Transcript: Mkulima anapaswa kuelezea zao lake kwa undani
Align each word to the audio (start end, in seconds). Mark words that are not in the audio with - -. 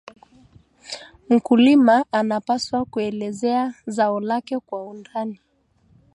Mkulima 1.29 2.05
anapaswa 2.11 2.85
kuelezea 2.85 3.73
zao 3.87 4.19
lake 4.19 4.59
kwa 4.59 4.83
undani 4.85 5.39